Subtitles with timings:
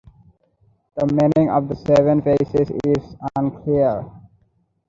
[0.95, 4.09] The meaning of the seven faces is unclear.